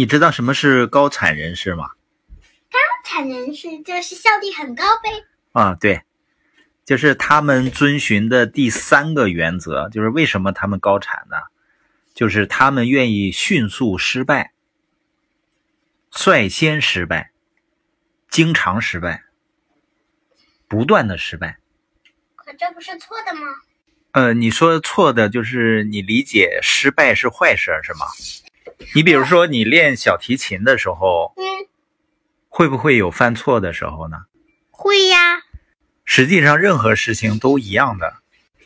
[0.00, 1.90] 你知道什么是高产人士吗？
[2.70, 5.10] 高产人士就是效率很高呗。
[5.52, 6.04] 啊，对，
[6.86, 11.36] 就是他们遵循的第三个原则，就是为什么他们高产呢？
[12.14, 14.54] 就是他们愿意迅速失败，
[16.10, 17.32] 率先失败，
[18.30, 19.24] 经常失败，
[20.66, 21.58] 不断的失败。
[22.36, 23.42] 可这不是错的吗？
[24.12, 28.06] 呃，你说错的就是你理解失败是坏事是吗？
[28.94, 31.42] 你比如说你练小提琴的时候，嗯，
[32.48, 34.24] 会不会有犯错的时候呢？
[34.70, 35.42] 会呀。
[36.04, 38.16] 实际上任何事情都一样的，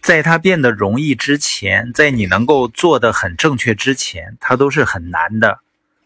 [0.01, 5.60] 在它变得容易之前，在你能够做的很正确之前，它都是很难的，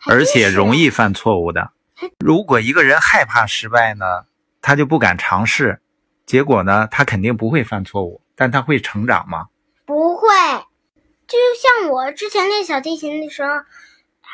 [0.06, 1.70] 而且容易犯错误的。
[2.18, 4.24] 如果一个人害怕失败呢，
[4.60, 5.80] 他就不敢尝试，
[6.26, 8.20] 结果呢，他肯定不会犯错误。
[8.34, 9.46] 但他会成长吗？
[9.84, 10.28] 不会，
[11.26, 13.48] 就像我之前练小提琴的时候，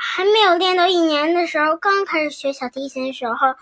[0.06, 3.54] 还没有练到一年的时候，刚开始学小提琴的时候，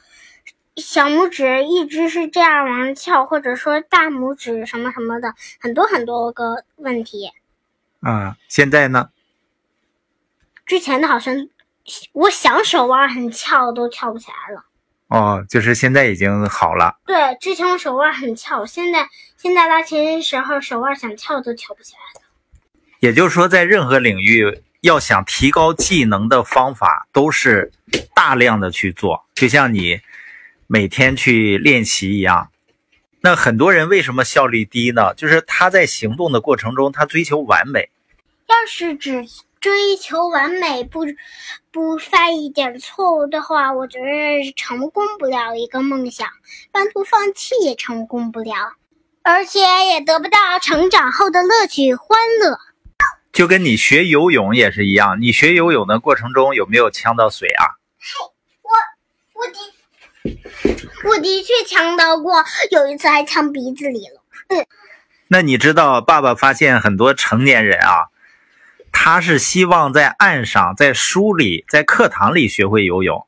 [0.77, 7.31] 小拇指一直是这样往上翘，或者说大拇指什么什么的，很多很多个问题。
[8.00, 9.11] 啊，现在呢？
[10.66, 11.48] 之前的好像，
[12.12, 14.64] 我想手腕很翘都翘不起来了。
[15.09, 16.98] 哦，就是现在已经好了。
[17.06, 22.27] 对，之前我手腕很翘，现在现在拉琴的时候手腕想翘都翘不起来了。
[23.00, 27.72] 也就是说，在任何领域，要想提高技能的方法都是
[28.14, 30.00] 大量的去做，就像你
[30.66, 32.50] 每天去练习一样。
[33.22, 35.14] 那很多人为什么效率低呢？
[35.14, 37.88] 就是他在行动的过程中，他追求完美。
[38.47, 39.25] 要是只。
[39.62, 41.03] 追求完美，不
[41.70, 46.28] 不犯一点错误的话，我觉得成功不了一个梦想，
[46.72, 48.72] 半途放弃也成功不了，
[49.22, 52.58] 而且也得不到成长后的乐趣欢乐。
[53.33, 57.64] 就跟你学游泳也是一样，你学游泳的过程中有没有呛到水啊？
[57.98, 58.30] 嘿，
[58.62, 58.70] 我
[59.41, 64.22] 我的我的确呛到过，有一次还呛鼻子里了。
[64.48, 64.66] 嗯，
[65.28, 68.12] 那你知道爸爸发现很多成年人啊？
[68.93, 73.26] 他是希望在岸上、在书里、在课堂里学会游泳，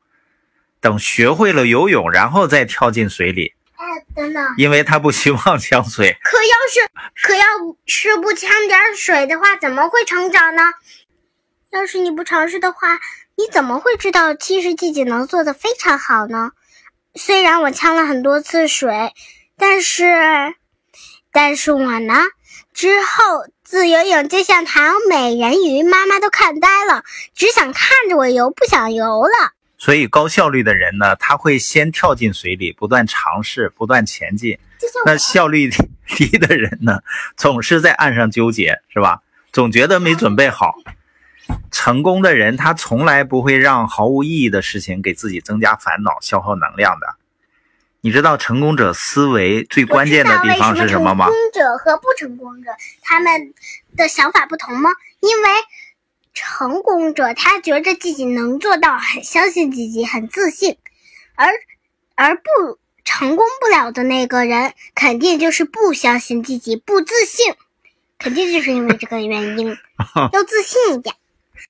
[0.78, 3.54] 等学会了游泳，然后再跳进水里。
[3.84, 6.16] 哎，等等，因为他不希望呛水。
[6.22, 6.88] 可要是
[7.22, 7.44] 可要
[7.86, 10.62] 是不呛点水的话，怎么会成长呢？
[11.70, 12.98] 要是你不尝试的话，
[13.36, 16.52] 你怎么会知道其实自己能做的非常好呢？
[17.14, 19.12] 虽然我呛了很多次水，
[19.58, 20.54] 但是，
[21.32, 22.14] 但是我呢，
[22.72, 23.46] 之后。
[23.66, 27.02] 自由泳就像条美人鱼，妈妈都看呆了，
[27.34, 29.52] 只想看着我游，不想游了。
[29.84, 34.58] 所以高效率的人呢，他会先跳进水里，不断尝试，不断前进。
[35.04, 35.68] 那效率
[36.06, 37.00] 低的人呢，
[37.36, 39.20] 总是在岸上纠结，是吧？
[39.52, 40.74] 总觉得没准备好。
[41.70, 47.06] 成功的人，他从来不会让毫无意义的事情给自己增加烦恼、消耗能量的。
[48.00, 51.26] 你知道成功者思维最关键的地方是什么吗？
[51.26, 52.70] 成功者和不成功者
[53.02, 53.52] 他们
[53.98, 54.88] 的想法不同吗？
[55.20, 55.48] 因为
[56.34, 60.76] 成功者他觉得自己能做到，很相信自己，很自信，
[61.36, 61.48] 而
[62.16, 62.42] 而不
[63.04, 67.54] 成功不了的那个人，肯定就是不相信自己，不自信，
[68.18, 69.68] 肯定就是因为这个原因，
[70.32, 71.14] 要自信一点。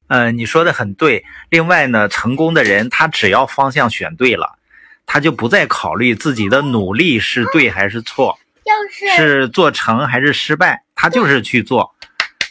[0.09, 1.25] 呃，你说的很对。
[1.51, 4.59] 另外呢，成功的人他只要方向选对了。
[5.07, 11.94] 他就不再考虑自己的努力是对还是错，要是是做成还是失败，他就是去做。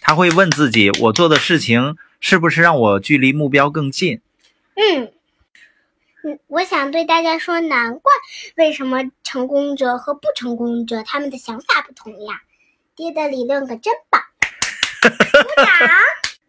[0.05, 4.19] 他会问自己：我做的事情是不是让我距离目标更近？
[4.75, 5.13] 嗯，
[6.23, 8.11] 嗯，我想对大家说，难怪
[8.57, 12.41] 为什么成功者和不成功者他们的想法不同呀。
[12.95, 14.21] 爹的理论可真棒！
[15.01, 15.67] 鼓掌。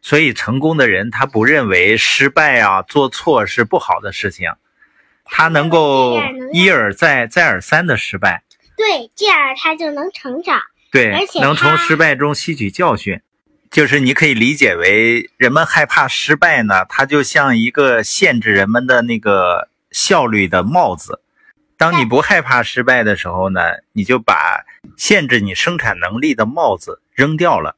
[0.02, 4.50] 所以，成功的人他不认为失败啊、做错是不好的事情。
[5.24, 6.20] 他能够
[6.52, 8.42] 一而再、再而三的失败，
[8.76, 10.60] 对，这样他就能成长，
[10.92, 13.20] 对，而且能从失败中吸取教训。
[13.74, 21.20] 就是你可以理解为，人们害怕失败呢，它就像一个限制人们的那个效率的帽子。
[21.76, 23.60] 当你不害怕失败的时候呢，
[23.92, 24.64] 你就把
[24.96, 27.74] 限制你生产能力的帽子扔掉了。